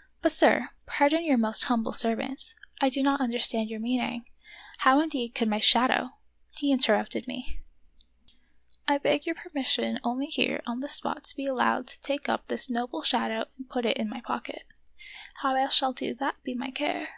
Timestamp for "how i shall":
15.42-15.92